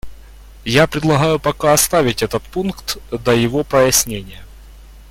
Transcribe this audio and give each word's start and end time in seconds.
Я 0.65 0.87
предлагаю 0.87 1.39
пока 1.39 1.73
оставить 1.73 2.23
этот 2.23 2.41
пункт 2.41 2.97
до 3.11 3.33
его 3.35 3.63
прояснения. 3.63 4.41